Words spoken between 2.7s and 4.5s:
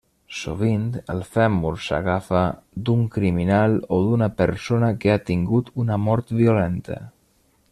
d'un criminal o d'una